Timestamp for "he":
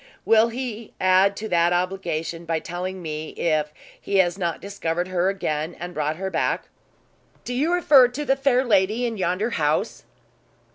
0.49-0.95, 4.01-4.15